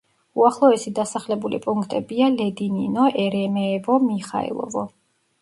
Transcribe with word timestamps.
უახლოესი 0.43 0.93
დასახლებული 0.99 1.59
პუნქტებია: 1.65 2.31
ლედინინო, 2.39 3.05
ერემეევო, 3.27 4.01
მიხაილოვო. 4.09 4.87